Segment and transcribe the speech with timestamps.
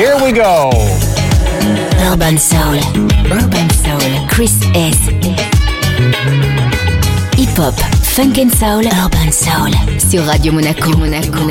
[0.00, 0.70] Here we go.
[2.10, 2.80] Urban Soul.
[3.30, 4.28] Urban Soul.
[4.30, 4.96] Chris S.
[7.36, 7.74] Hip Hop.
[8.02, 8.86] Funk and Soul.
[8.86, 9.70] Urban Soul.
[10.00, 10.96] Sur Radio Monaco.
[10.96, 11.50] Monaco.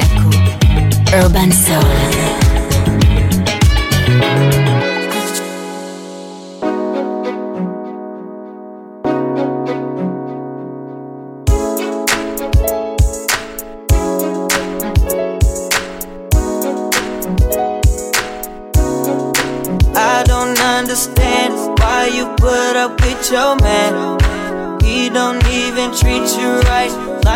[1.13, 2.48] Urban Soul.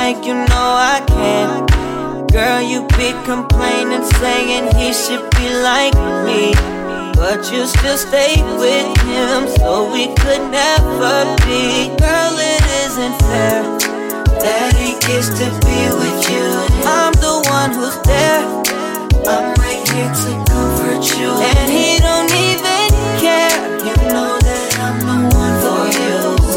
[0.03, 2.27] Like you know I can.
[2.27, 5.95] Girl, you be complaining, saying he should be like
[6.27, 6.51] me.
[7.15, 11.15] But you still stay with him, so we could never
[11.47, 11.87] be.
[12.03, 13.63] Girl, it isn't fair
[14.43, 16.47] that he gets to be with you.
[16.83, 18.43] I'm the one who's there.
[19.31, 21.31] I'm right here to comfort you.
[21.47, 22.72] And he don't even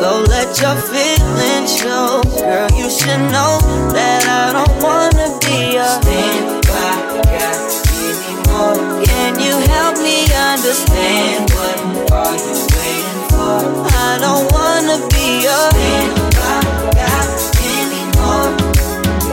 [0.07, 2.23] So let your feelings show.
[2.39, 3.59] Girl, you should know
[3.91, 7.59] that I don't wanna be a standby guy
[8.07, 9.03] anymore.
[9.03, 13.59] Can you help me understand what are you waiting for?
[13.99, 16.63] I don't wanna be a standby
[16.95, 17.27] guy
[17.75, 18.55] anymore.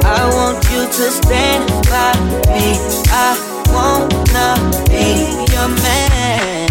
[0.01, 2.17] I want you to stand by
[2.49, 2.81] me.
[3.13, 3.37] I
[3.69, 4.49] wanna
[4.89, 6.69] be your man.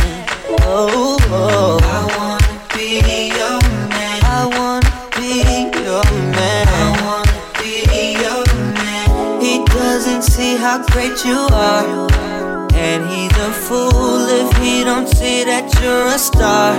[0.66, 1.81] Oh, oh.
[10.72, 12.08] How great you are.
[12.72, 16.72] And he's a fool if he don't see that you're a star.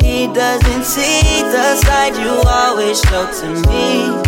[0.00, 4.22] He doesn't see the side you always show to me.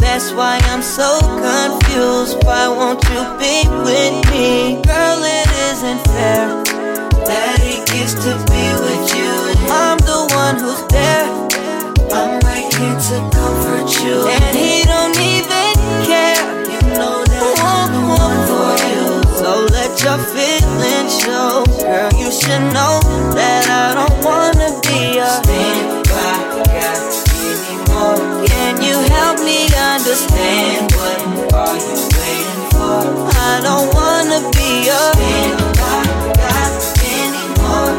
[0.00, 2.42] That's why I'm so confused.
[2.48, 4.80] Why won't you be with me?
[4.80, 6.48] Girl, it isn't fair
[7.28, 9.32] that he gets to be with you.
[9.68, 11.28] I'm the one who's there.
[12.16, 14.16] I'm right here to comfort you.
[14.24, 15.61] And he don't even
[19.92, 21.64] let your feelings show.
[21.80, 23.00] Girl, you should know
[23.36, 26.32] that I don't wanna be a standby
[26.64, 26.96] guy
[27.44, 28.46] anymore.
[28.46, 33.04] Can you help me understand what are you waiting for?
[33.36, 36.04] I don't wanna be a standby
[36.40, 36.68] guy
[37.20, 37.92] anymore.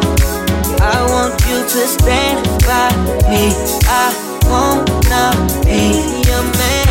[0.81, 2.90] I want you to stand by
[3.30, 3.54] me.
[3.86, 4.10] I
[4.50, 5.30] wanna
[5.64, 6.82] be your man.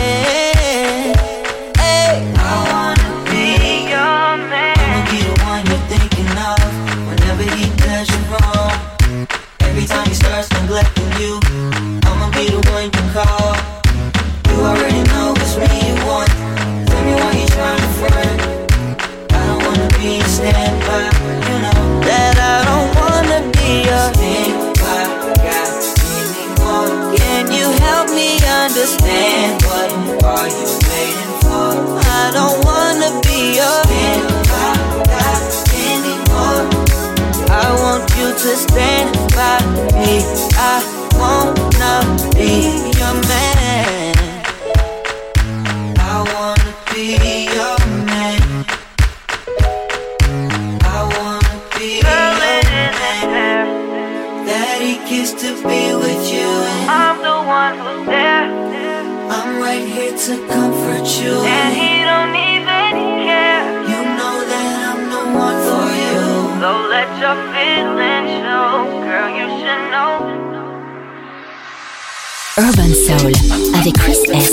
[32.32, 33.56] Don't wanna be
[34.48, 35.36] guy
[35.92, 36.64] anymore.
[37.50, 39.58] I want you to stand by
[39.92, 40.24] me.
[40.56, 40.80] I
[41.20, 42.00] wanna
[42.32, 43.14] be your
[60.26, 61.34] to comfort you.
[61.42, 62.94] And he don't even
[63.26, 63.64] care.
[63.90, 66.22] You know that I'm the one for you.
[66.62, 68.86] So let your feelings show.
[69.02, 70.12] Girl, you should know.
[72.56, 73.32] Urban Soul
[73.74, 74.52] avec Chris S.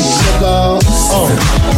[0.00, 0.78] nigga.
[1.12, 1.70] Uh.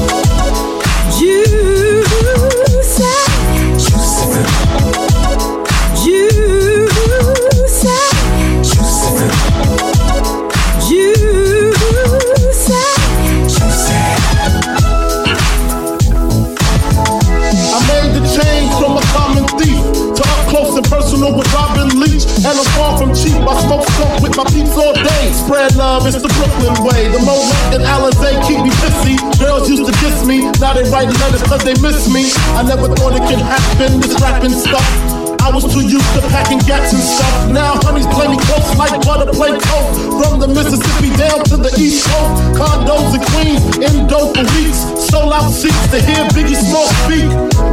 [24.03, 27.09] You My peeps all day, spread love, it's the Brooklyn way.
[27.09, 27.37] The Mo
[27.75, 29.17] and Alizé keep me pissy.
[29.39, 32.33] Girls used to diss me, now they write letters cause they miss me.
[32.59, 35.22] I never thought it could happen, this rapping stuff.
[35.43, 37.51] I was too used to packing gats and stuff.
[37.51, 39.91] Now honeys play me close like butter play coke.
[40.23, 42.55] From the Mississippi down to the East Coast.
[42.55, 44.79] Condos in Queens, indo for weeks.
[45.11, 47.27] Sold out seats to hear Biggie Smalls speak.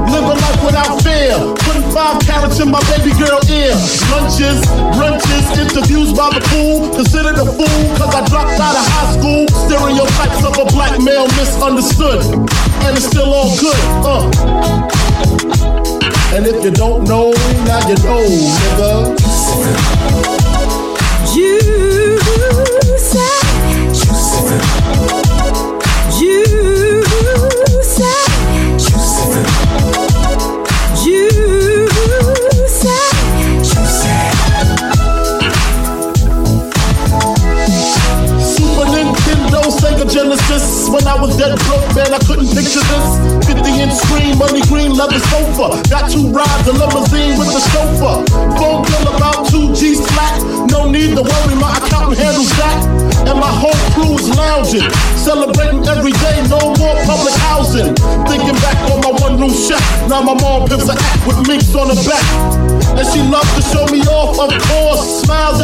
[0.09, 1.37] Living life without fear.
[1.61, 3.77] Putting five carats in my baby girl ear.
[4.09, 4.65] Lunches,
[4.97, 6.89] brunches, interviews by the pool.
[6.97, 9.45] Considered a fool cause I dropped out of high school.
[9.69, 12.25] Stereotypes of a black male misunderstood.
[12.85, 13.75] And it's still all good.
[14.05, 14.29] Uh.
[16.35, 17.31] And if you don't know,
[17.65, 19.17] now you know, nigga.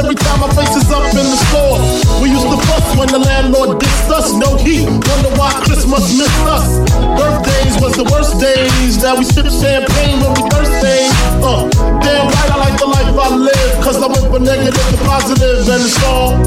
[0.06, 1.82] Every time my face is up in the store.
[2.22, 4.86] We used to fuss when the landlord dissed us no heat.
[4.86, 6.78] Wonder why Christmas missed us.
[7.18, 9.02] Birthdays was the worst days.
[9.02, 11.10] Now we sip champagne when we thirsty.
[11.42, 11.66] Uh,
[12.06, 13.72] damn right, I like the life I live.
[13.82, 16.38] Cause I went from negative to positive and it's all.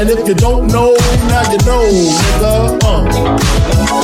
[0.00, 0.96] And if you don't know,
[1.28, 1.84] now you know,
[2.40, 2.80] nigga.
[4.00, 4.03] Uh.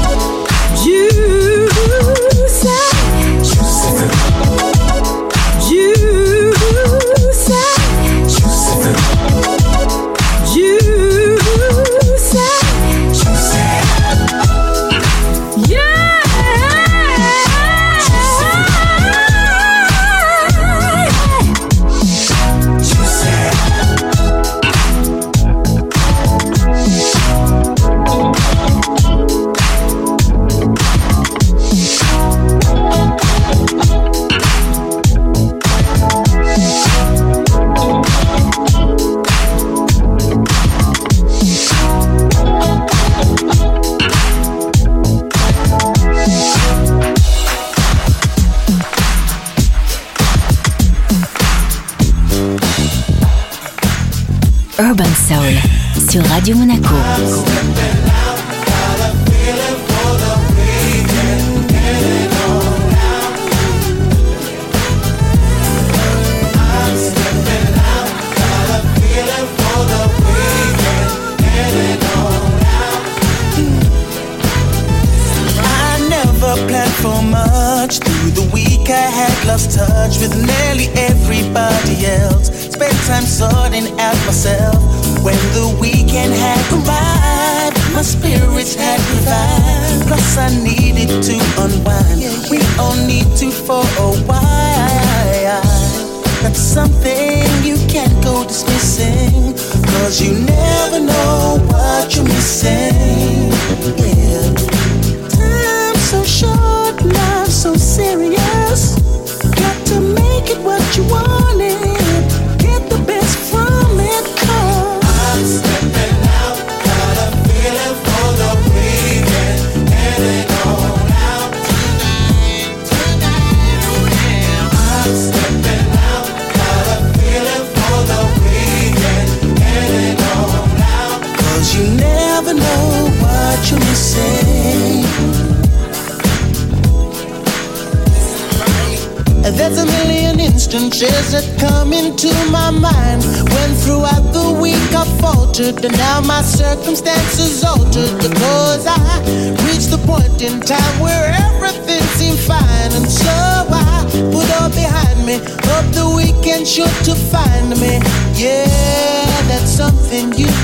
[56.41, 57.50] Radio Monaco.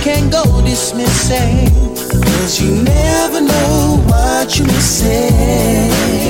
[0.07, 1.67] can't go dismissing.
[2.23, 6.27] Cause you never know what you're missing.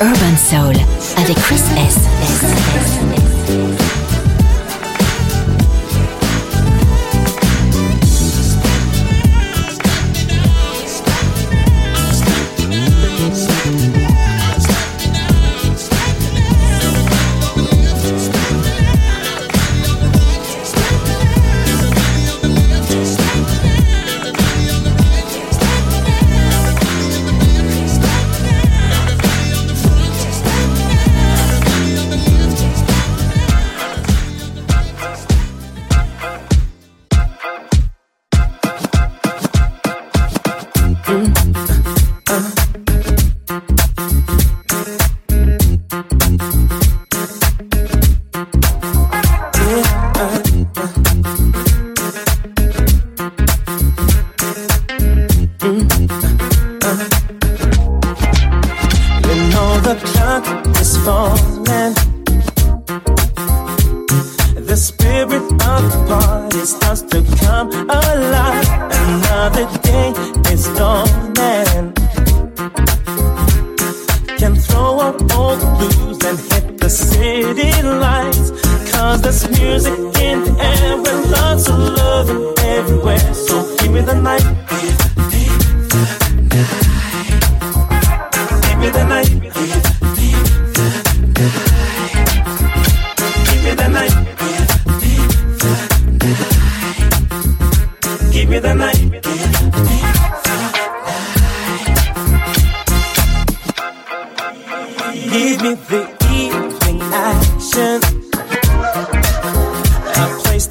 [0.00, 0.74] Urban Soul
[1.18, 2.99] avec Chris S.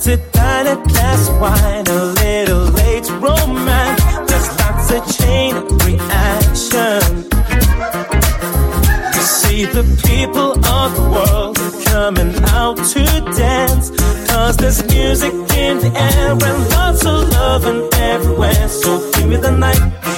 [0.04, 4.02] To dine, a glass wine, a little late romance.
[4.30, 7.28] There's lots of chain reaction.
[9.14, 13.04] You see the people of the world coming out to
[13.38, 13.92] dance.
[14.30, 18.70] Cause there's music in the air and lots of love and everywhere.
[18.70, 20.09] So give me the night.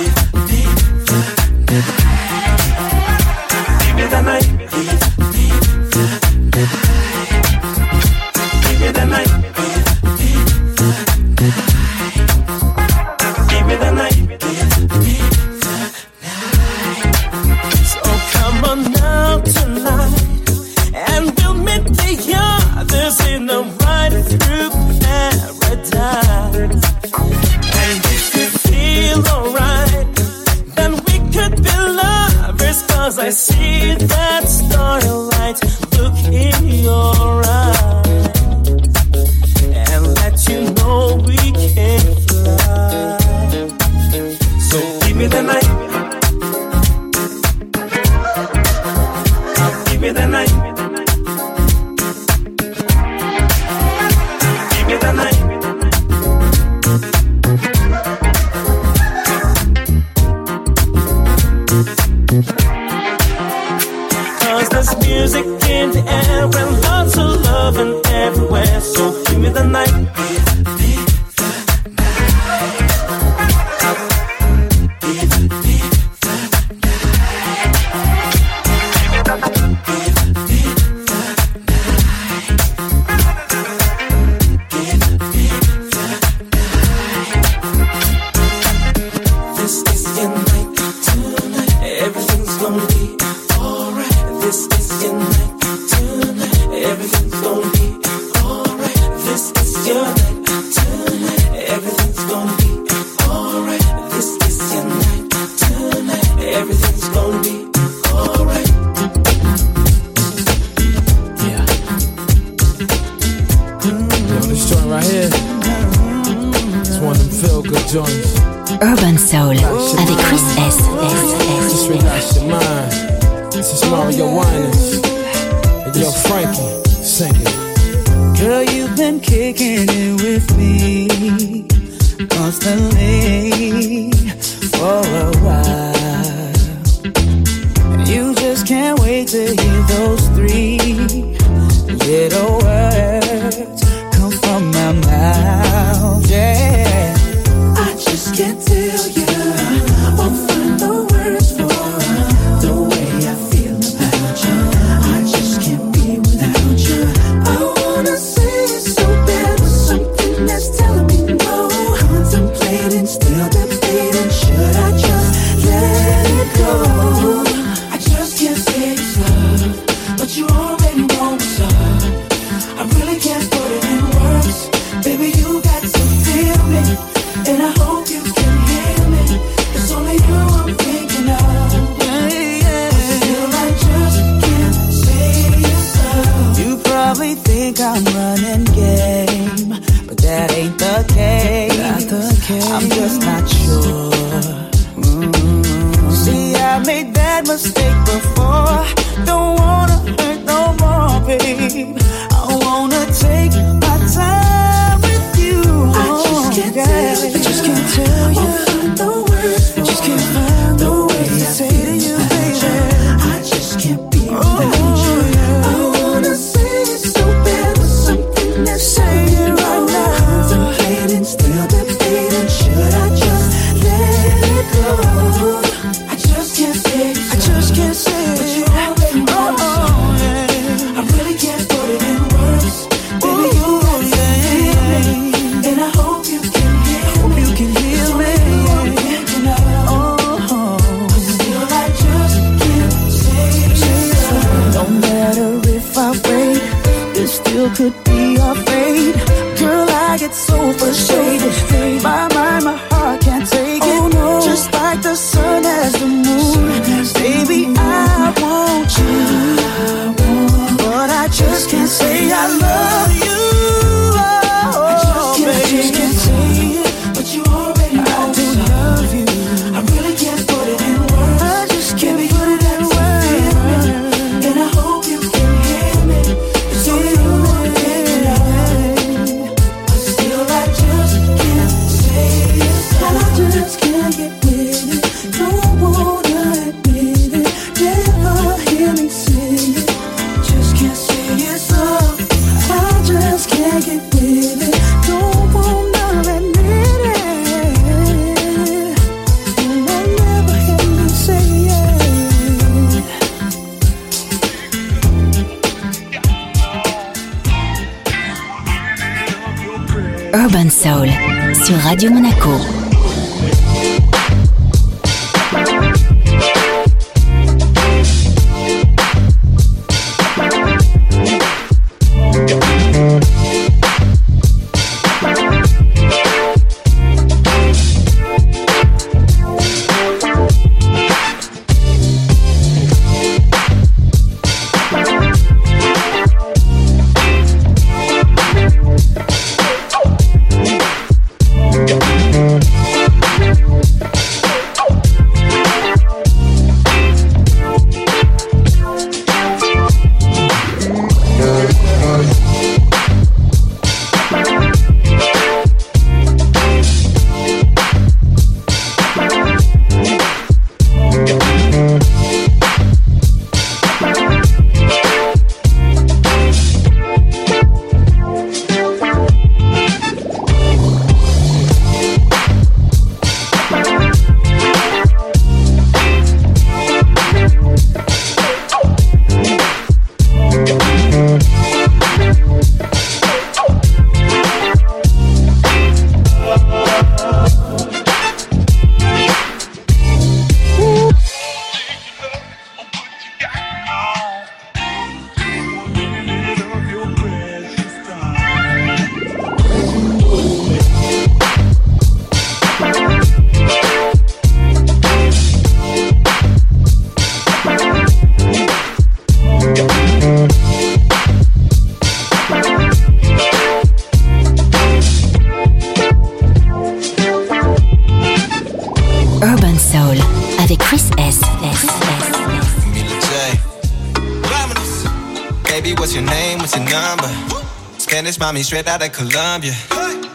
[428.61, 429.73] Mommy straight out of Colombia.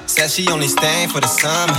[0.07, 1.75] Said she only staying for the summer.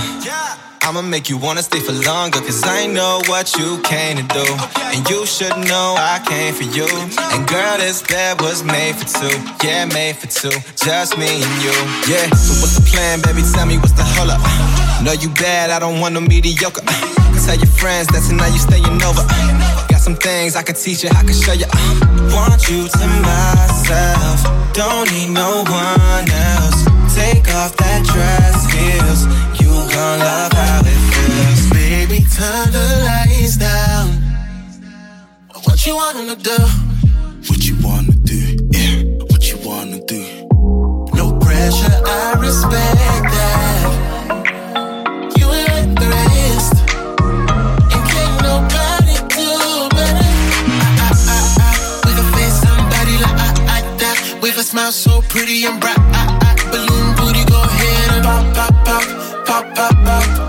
[0.82, 4.46] I'ma make you wanna stay for longer, cause I know what you came to do.
[4.94, 6.88] And you should know I came for you.
[7.32, 9.36] And girl, this bed was made for two.
[9.62, 10.56] Yeah, made for two.
[10.76, 11.76] Just me and you.
[12.08, 13.42] Yeah, so what's the plan, baby?
[13.52, 14.40] Tell me what's the hold up.
[15.04, 16.84] Know you bad, I don't want no mediocre.
[17.34, 19.24] Cause tell your friends that's that tonight you staying over.
[20.08, 21.66] Some things I could teach you, I could show you.
[21.70, 21.86] I
[22.32, 24.38] want you to myself,
[24.72, 26.80] don't need no one else.
[27.14, 29.20] Take off that dress, heels.
[29.60, 31.62] You gon' love how it feels.
[31.76, 34.06] Baby, turn the lights down.
[35.64, 36.58] What you wanna do?
[37.48, 38.40] What you wanna do?
[38.72, 40.22] Yeah, what you wanna do?
[41.20, 43.17] No pressure, I respect
[54.78, 55.98] smile so pretty and bright.
[55.98, 60.47] I, I, balloon booty, go ahead and pop, pop, pop, pop, pop, pop.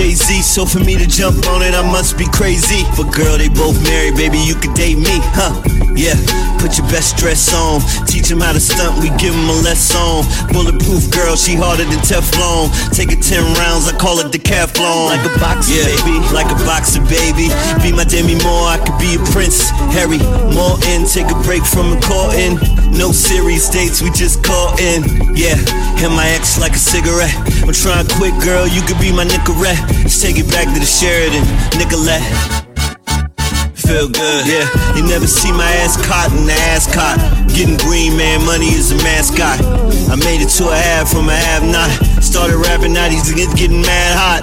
[0.00, 0.40] Jay Z.
[0.40, 2.88] So for me to jump on it, I must be crazy.
[2.96, 5.52] But girl, they both married, baby, you could date me, huh?
[5.92, 6.16] Yeah,
[6.56, 7.84] put your best dress on.
[8.08, 10.24] Teach them how to stunt, we give them a lesson.
[10.56, 12.72] Bulletproof girl, she harder than Teflon.
[12.96, 15.12] Take it 10 rounds, I call it decathlon.
[15.12, 15.92] Like a boxer, yeah.
[16.00, 17.52] baby, like a boxer, baby.
[17.84, 19.68] Be my Demi Moore, I could be a prince.
[19.92, 20.16] Harry,
[20.56, 22.79] more in, take a break from the courting.
[22.90, 25.02] No serious dates, we just call in.
[25.34, 25.56] Yeah,
[25.96, 27.34] hit my ex like a cigarette.
[27.62, 29.80] I'm trying to quit, girl, you could be my Nicorette.
[30.02, 31.44] Let's take it back to the Sheridan,
[31.78, 32.26] Nicolette.
[33.74, 34.68] Feel good, yeah.
[34.96, 37.18] You never see my ass caught in the ass caught.
[37.54, 39.60] Getting green, man, money is a mascot.
[40.10, 41.90] I made it to a half from a half not.
[42.22, 44.42] Started rapping, now these niggas getting mad hot.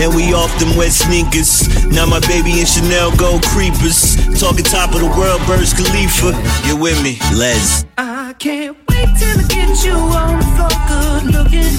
[0.00, 1.68] and we off them wet sneakers.
[1.86, 4.16] Now my baby and Chanel go creepers.
[4.40, 6.32] Talking top of the world, Burj Khalifa.
[6.66, 7.84] You with me, Les.
[7.98, 11.72] I can't wait till I get you on the floor, good looking.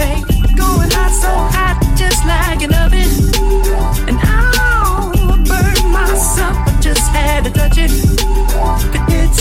[0.00, 0.22] Hey,
[0.56, 2.62] going hot, so hot, just like.
[2.62, 2.74] And
[4.18, 5.10] I'll
[5.44, 7.90] burn myself, I just had to touch it.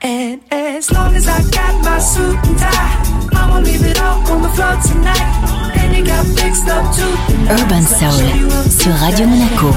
[0.00, 4.42] And as long as I got my suit and tie, I'ma leave it all on
[4.42, 5.74] the floor tonight.
[5.76, 7.14] And you got fixed up too.
[7.50, 9.68] Urban Soul sur Radio Monaco.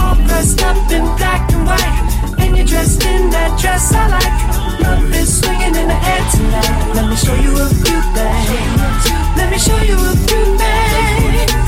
[0.00, 4.80] All dressed up in black and white, and you're dressed in that dress I like.
[4.80, 6.94] Love is swinging in the air tonight.
[6.94, 9.04] Let me show you a few things.
[9.36, 11.63] Let me show you a few things.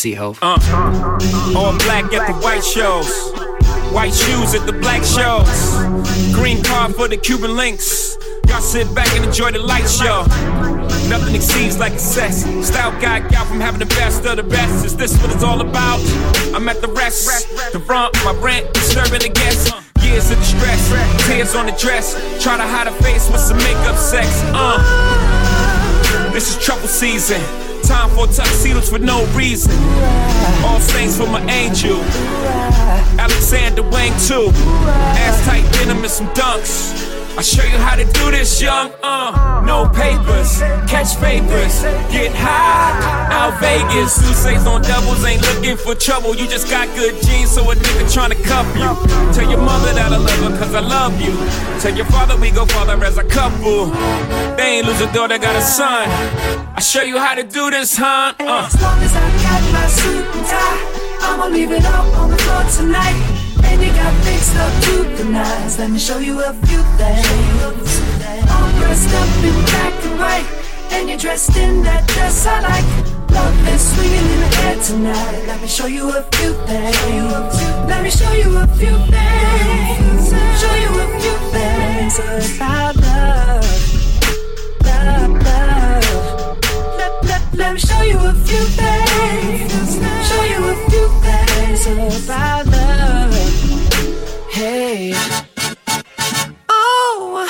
[0.00, 0.38] Seat, Hov.
[0.40, 0.56] Uh,
[1.54, 3.06] all black at the white shows.
[3.92, 5.44] White shoes at the black shows.
[6.34, 8.16] Green card for the Cuban links.
[8.48, 10.24] Y'all sit back and enjoy the light show.
[11.10, 12.44] Nothing exceeds like excess.
[12.66, 14.86] Style guy out from having the best of the best.
[14.86, 16.00] Is this what it's all about?
[16.54, 17.50] I'm at the rest.
[17.74, 19.70] The front, my rent, disturbing the guests.
[20.02, 22.14] Years of distress, tears on the dress.
[22.42, 24.28] Try to hide a face with some makeup sex.
[24.54, 24.80] Uh,
[26.32, 27.69] this is trouble season.
[27.90, 29.72] Time for tuxedos for no reason.
[30.64, 31.98] All saints for my angel.
[33.18, 34.52] Alexander Wang too.
[35.18, 37.09] Ass tight denim and some dunks.
[37.40, 38.92] I show you how to do this, young.
[39.02, 40.60] Uh, no papers.
[40.92, 41.80] Catch papers,
[42.12, 44.12] get high, out Vegas.
[44.12, 46.36] Sousa's on doubles, ain't looking for trouble.
[46.36, 48.92] You just got good genes, so a nigga tryna cuff you.
[49.32, 51.32] Tell your mother that I love her, cause I love you.
[51.80, 53.86] Tell your father we go father as a couple.
[54.58, 56.10] They ain't lose a daughter, got a son.
[56.76, 58.34] I show you how to do this, huh?
[58.38, 58.68] Uh.
[58.68, 62.36] As long as I got my suit and tie, I'ma leave it all on the
[62.36, 63.39] floor tonight.
[63.64, 65.78] And you got fixed up to the nines.
[65.78, 67.90] Let me show you a few things.
[68.50, 70.46] All dressed up in black and white,
[70.92, 72.88] and you're dressed in that dress I like.
[73.30, 75.46] Love is swinging in the air tonight.
[75.46, 77.54] Let me show you a few things.
[77.88, 80.30] Let me show you a few things.
[80.60, 82.18] Show you a few things
[82.56, 83.64] about love.
[84.84, 86.58] Love, love.
[87.54, 89.90] Let me show you a few things.
[90.28, 93.19] Show you a few things about love.
[94.60, 95.14] Hey.
[96.68, 97.48] Oh.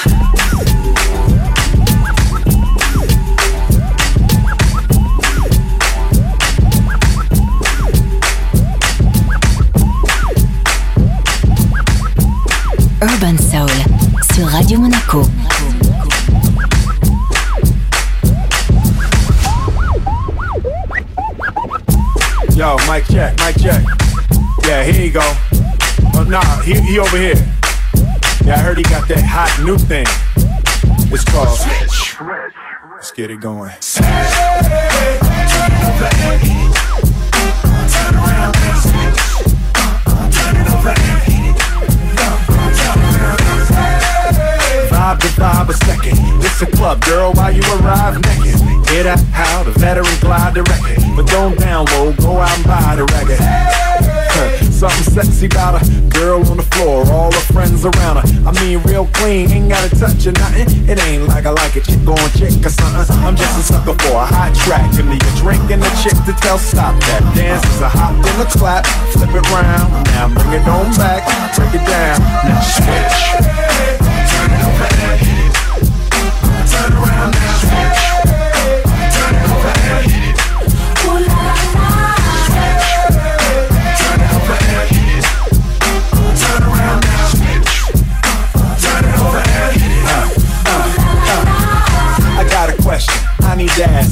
[13.03, 13.69] Urban Soul
[14.33, 15.25] sur Radio Monaco.
[22.55, 23.83] Yo, mic check, mic check.
[24.65, 25.50] Yeah, here you go.
[26.21, 27.35] Oh, nah, he, he over here.
[28.45, 30.05] Yeah, I heard he got that hot new thing.
[31.11, 32.21] It's called Switch.
[32.93, 33.71] Let's get it going.
[44.91, 46.18] Vibe to vibe a second.
[46.45, 48.61] It's a club, girl, while you arrive naked.
[48.89, 51.03] Get out how the veteran glide the record.
[51.16, 54.00] But don't download, go out and buy the record.
[54.72, 58.26] Something sexy about a girl on the floor, all her friends around her.
[58.49, 60.88] I mean, real clean, ain't gotta touch or nothing.
[60.88, 63.16] It ain't like I like a chick going chick or something.
[63.24, 64.91] I'm just a sucker for a hot track.
[64.97, 67.22] Give me a drink and a chick to tell stop that.
[67.36, 69.93] Dance is a hop and a clap, flip it round.
[70.16, 72.20] Now bring it on back, break it down.
[72.47, 73.16] Now switch.
[74.32, 74.70] Turn it.
[76.70, 77.10] Turn around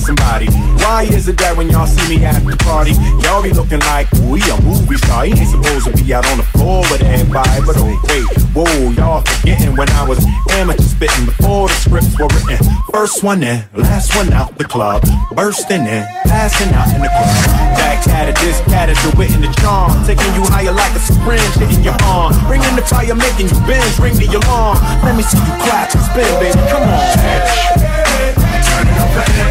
[0.09, 0.49] somebody.
[0.81, 4.09] Why is it that when y'all see me at the party, y'all be looking like
[4.25, 5.29] we a movie star?
[5.29, 8.25] He ain't supposed to be out on the floor with everybody, but oh wait,
[8.57, 10.25] whoa, y'all forgetting when I was
[10.57, 12.57] amateur spitting before the scripts were written.
[12.89, 15.05] First one in, last one out the club,
[15.37, 17.37] bursting in, passing out in the club.
[17.77, 20.97] That cat is this cat is the wit and the charm, taking you higher like
[20.97, 24.81] a syringe hitting your arm, bringing the fire, making you bend, ring the alarm.
[25.05, 27.05] Let me see you clap and spin, baby, come on.
[28.65, 29.48] Turn it over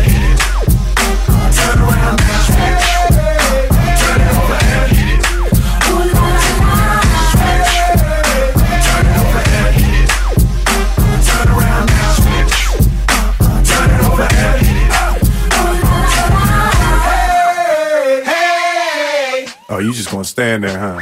[19.87, 20.99] you just gonna stand there, huh?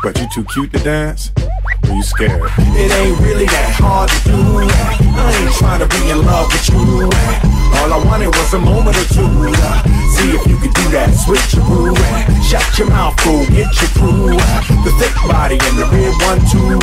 [0.00, 1.32] But you too cute to dance?
[1.82, 2.46] Or you scared?
[2.78, 4.38] It ain't really that hard to do.
[4.38, 7.10] I ain't trying to be in love with you.
[7.74, 9.50] All I wanted was a moment or two.
[10.14, 11.98] See if you could do that switcheroo.
[12.38, 14.38] Shut your mouth, fool, get your crew.
[14.86, 16.78] The thick body and the red one too.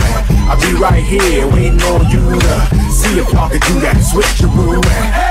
[0.51, 2.27] I'll be right here waiting on you
[2.91, 5.30] see if y'all could do that switcheroo.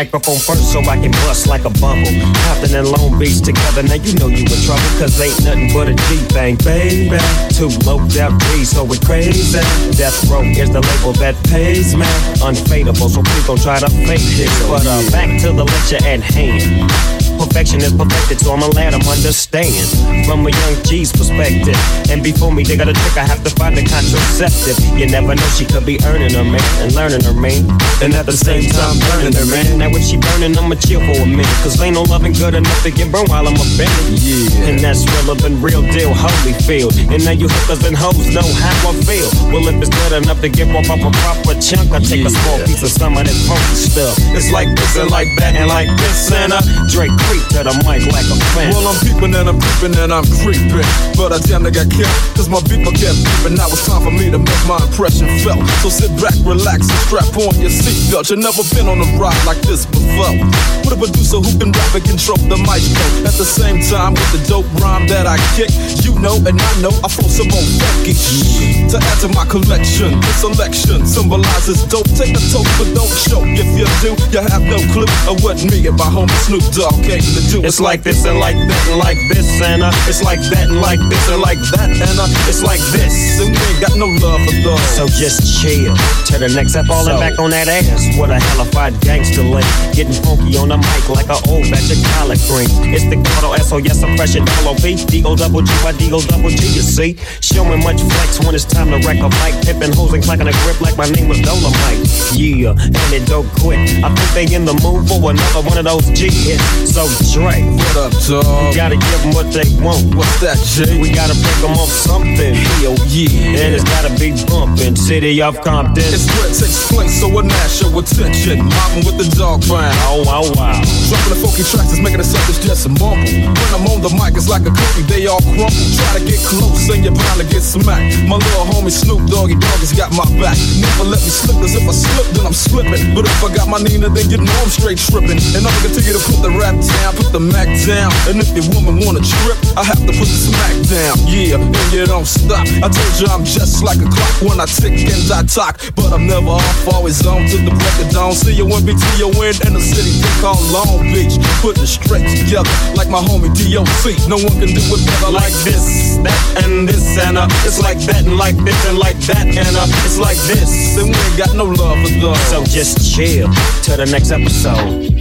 [0.00, 2.08] Microphone first so I can bust like a bubble.
[2.48, 4.90] Compton and Long Beach together, now you know you in trouble.
[4.96, 7.20] Cause ain't nothing but a G thing, baby.
[7.52, 9.60] Two loped out G's, so it crazy.
[10.00, 12.08] Death Row is the label that pays, man.
[12.40, 14.68] Unfadable, so please don't try to fake this.
[14.68, 17.29] But uh, back to the lecture at hand.
[17.40, 19.88] Perfection is perfected, so I'ma let them understand
[20.28, 21.72] from a young G's perspective.
[22.12, 24.76] And before me they got a trick, I have to find a contraceptive.
[24.92, 27.64] You never know, she could be earning her man and learning her man.
[28.04, 29.80] And at the same time, burning her man.
[29.80, 31.48] Now when she burning, I'ma chill for a minute.
[31.64, 34.20] Cause ain't no loving good enough to get burned while I'm offended.
[34.20, 34.68] Yeah.
[34.68, 36.92] And that's relevant, real deal, Holyfield.
[37.08, 39.32] And now you hookers and hoes know how I feel.
[39.48, 42.30] Well, if it's good enough to give off up a proper chunk, I take a
[42.30, 44.20] small piece of some of that funky stuff.
[44.36, 46.60] It's like this and like that and like this and a
[46.92, 48.74] Drake creep to the mic like a fan.
[48.74, 50.86] Well, I'm peeping and I'm creeping and I'm creeping.
[51.14, 53.54] But I damn near got killed, cause my people kept beeping.
[53.54, 55.62] Now it's time for me to make my impression felt.
[55.78, 58.34] So sit back, relax, and strap on your seatbelt.
[58.34, 60.34] You've never been on a ride like this before.
[60.82, 62.82] With a producer who can rap and control the mic.
[63.22, 65.70] At the same time, with the dope rhyme that I kick,
[66.02, 68.90] you know and I know I flow some more funky shit.
[68.90, 72.10] To add to my collection, this selection symbolizes dope.
[72.18, 73.46] Take a toke, but don't choke.
[73.54, 76.98] If you do, you have no clue of what me and my homie Snoop Dogg
[77.06, 77.64] came to do.
[77.64, 80.80] It's like this and like that and like this and uh, it's like that and
[80.80, 83.40] like this and like that and uh, it's like this.
[83.40, 84.82] And we ain't got no love for those.
[84.96, 85.94] So just chill
[86.30, 88.16] to the next step, falling So- back on that ass.
[88.18, 89.64] What a hellified gangster lay,
[89.94, 92.72] getting funky on the mic like an old batch of collard greens.
[92.92, 95.62] It's the Gato S O yes I'm fresh and double O P D O double
[95.62, 96.60] G Y D O double G.
[96.70, 100.22] You see, showing much flex when it's time to wreck a mic, pipping hoes and
[100.22, 102.06] clacking a grip like my name was Dolomite.
[102.34, 103.78] Yeah, and it don't quit.
[104.04, 106.94] I think they in the mood for another one of those G hits.
[106.94, 108.74] So Dre, what up, dog?
[108.74, 110.14] Gotta give them what they want.
[110.14, 110.98] What's that, Jay?
[110.98, 112.54] We gotta break them off something.
[112.82, 113.62] Hell yeah.
[113.62, 114.96] And it's gotta be bumping.
[114.96, 116.02] City of Compton.
[116.10, 118.66] It's where it takes place, so a national attention.
[118.66, 119.94] Mobbing with the dog pound.
[120.10, 120.78] Oh, wow, wow.
[121.10, 123.26] Dropping the funky tracks is making it sound just a mumble.
[123.26, 125.70] When I'm on the mic, it's like a cookie, they all crumble.
[125.70, 128.26] Try to get close and you're bound to get smacked.
[128.26, 130.58] My little homie Snoop Doggy Dogg has got my back.
[130.82, 133.14] Never let me slip, cause if I slip, then I'm slipping.
[133.14, 135.38] But if I got my Nina, then you know I'm straight tripping.
[135.54, 138.10] And I'ma continue to put the rap down, put the Mac down.
[138.26, 141.16] And if your woman wanna trip, I have to put the smack down.
[141.30, 142.66] Yeah, and you don't stop.
[142.82, 145.80] I told you I'm just like a clock when I tick and I talk.
[145.94, 148.32] But I'm never off, always on to the break of dawn.
[148.34, 151.36] See you when BTON in the city they call Long Beach.
[151.62, 154.28] Putting it straight together like my homie DOC.
[154.28, 157.48] No one can do it better like this, that, and this, and uh.
[157.66, 159.86] It's like that, and like this, and like that, and uh.
[160.06, 162.40] It's like this, and we ain't got no love for those.
[162.50, 163.48] So just chill
[163.84, 165.19] to the next episode.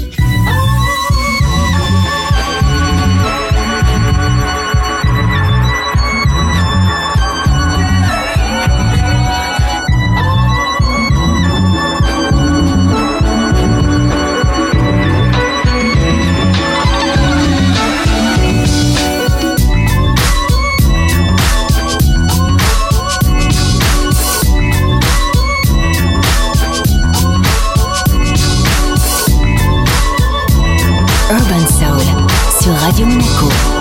[32.82, 33.79] Radio Monaco.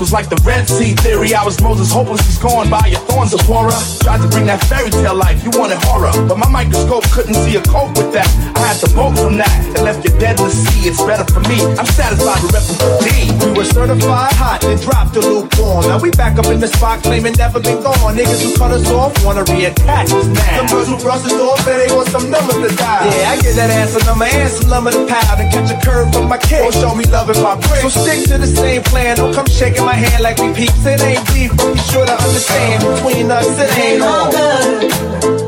[0.00, 1.34] Was like the Red Sea theory.
[1.34, 3.76] I was Moses, hopelessly scorned by your thorns, of horror.
[4.00, 6.10] Tried to bring that fairy tale life, you wanted horror.
[6.26, 8.26] But my microscope couldn't see a cope with that.
[8.56, 10.86] I had to bolt from that and left you dead in the sea.
[10.86, 11.58] It's better for me.
[11.74, 13.10] I'm satisfied with repping D.
[13.42, 15.90] We were certified hot, then dropped the lukewarm.
[15.90, 18.14] Now we back up in the spot, claiming never been gone.
[18.14, 20.56] Niggas who cut us off wanna reattach us now.
[20.62, 23.10] Some girls who brush us off, and they want some numbers to die.
[23.10, 25.78] Yeah, I get that ass a number and some lumber to pound and catch a
[25.82, 26.62] curve from my kid.
[26.62, 27.82] Or show me love if I break.
[27.82, 29.16] So stick to the same plan.
[29.16, 30.86] Don't come shaking my hand like we peeps.
[30.86, 35.39] It ain't beef, but be sure to understand between us it ain't all good.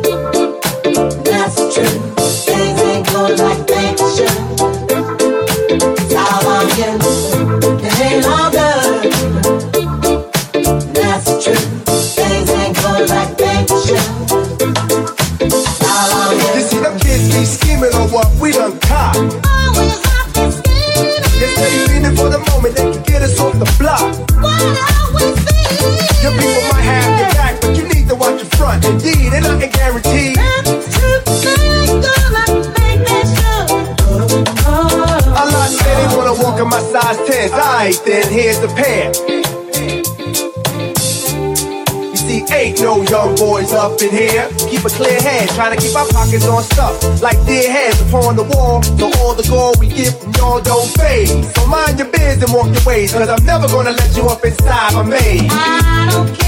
[43.43, 44.47] Boys up in here.
[44.71, 46.95] Keep a clear head, trying to keep our pockets on stuff.
[47.21, 48.83] Like dead heads upon the wall.
[48.83, 51.29] So all the gold we get from y'all don't fade.
[51.55, 54.45] So mind your biz and walk your ways, cause I'm never gonna let you up
[54.45, 55.51] inside my maze.
[55.51, 56.42] I don't care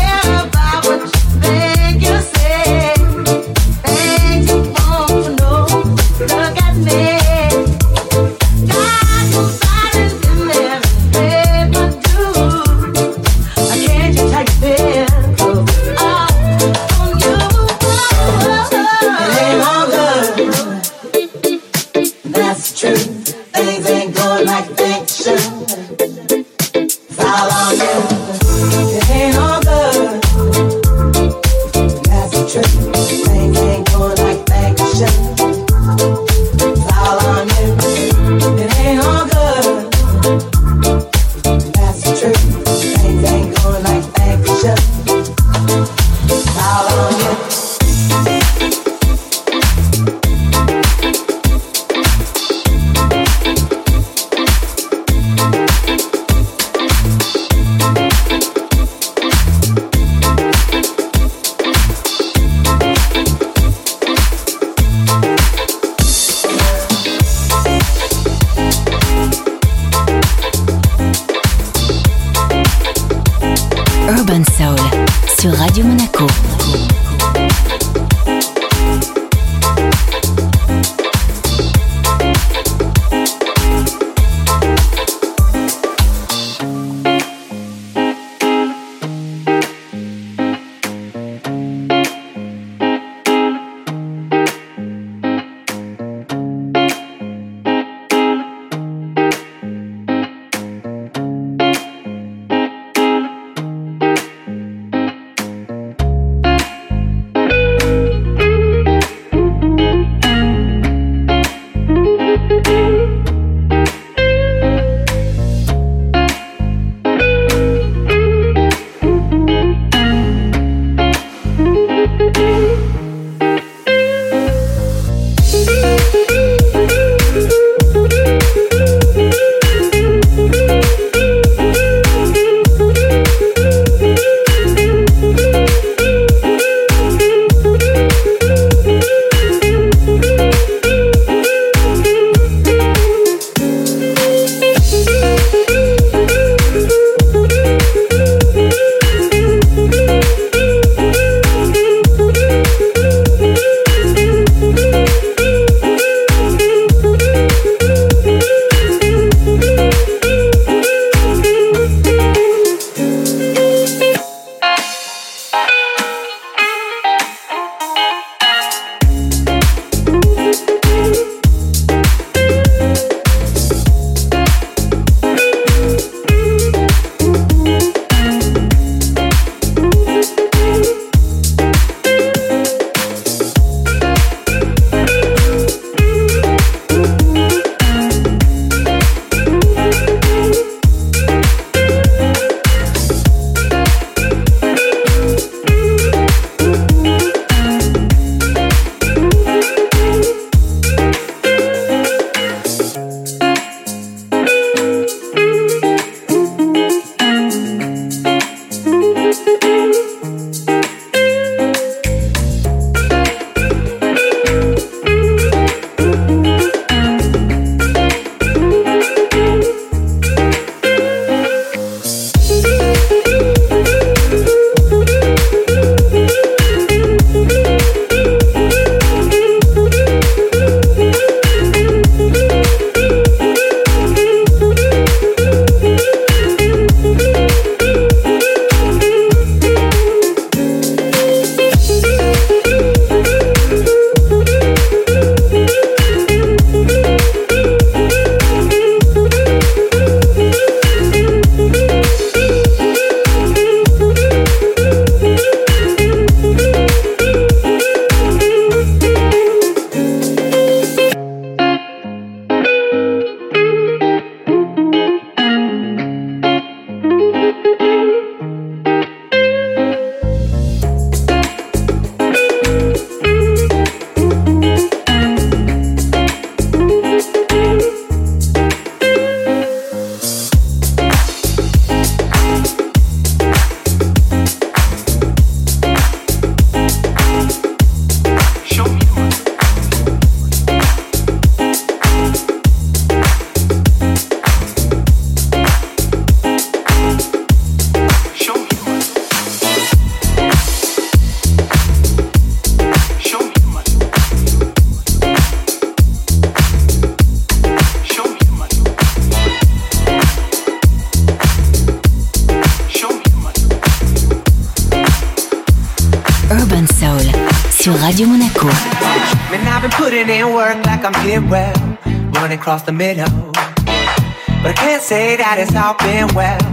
[320.24, 321.98] putting in work like I'm getting well,
[322.32, 323.28] running across the middle.
[323.52, 326.64] But I can't say that it's all been well,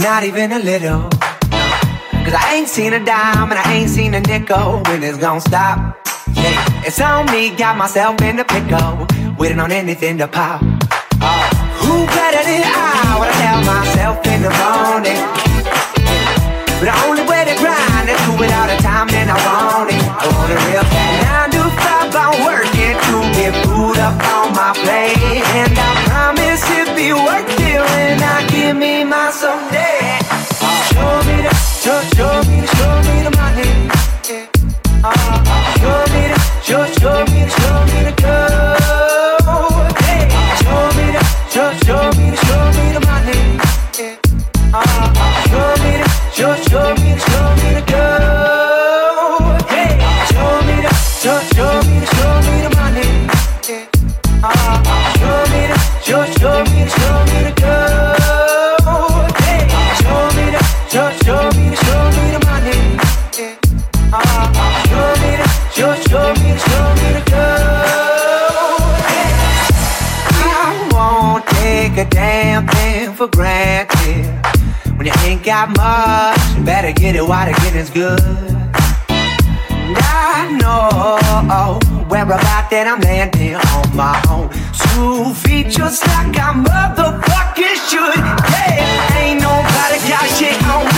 [0.00, 1.10] not even a little.
[2.24, 5.40] Cause I ain't seen a dime and I ain't seen a nickel when it's gonna
[5.40, 6.00] stop.
[6.32, 10.62] Yeah, it's on me, got myself in the pickle, waiting on anything to pop.
[11.20, 11.44] Oh,
[11.84, 13.18] who better than I?
[13.20, 15.20] What I tell myself in the morning.
[16.80, 19.92] But the only way to grind is do it all the time, then I want
[19.92, 20.00] it.
[20.00, 21.03] I want it real bad.
[23.94, 25.42] Get up on my plate.
[25.60, 29.93] And I promise it be worth it when I give me my someday.
[75.66, 78.20] Got much, better get it while the getting's good.
[79.96, 84.50] I know where about that I'm landing on my own.
[84.74, 88.16] Two feet just like I motherfucking should.
[88.16, 90.93] Yeah, ain't nobody got shit on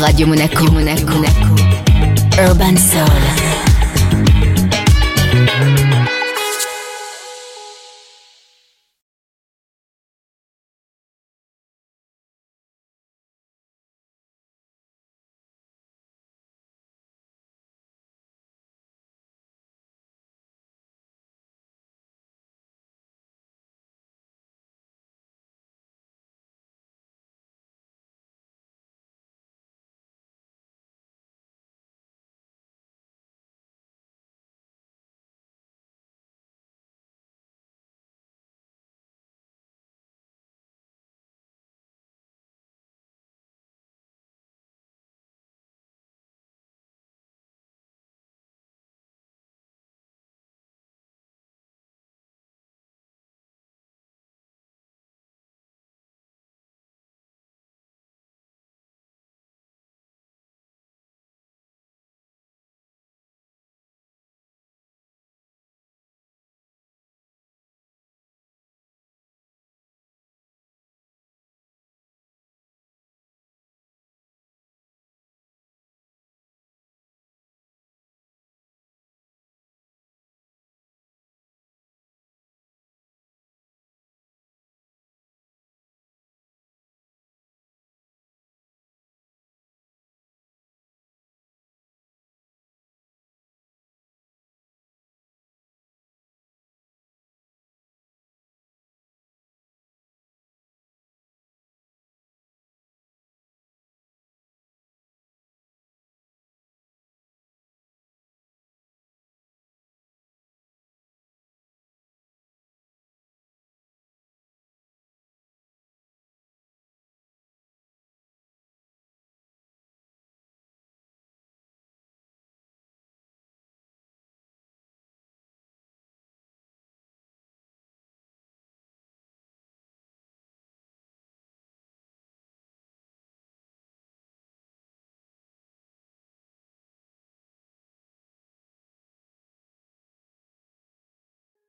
[0.00, 0.64] Radio Monaco.
[0.72, 1.15] Monaco.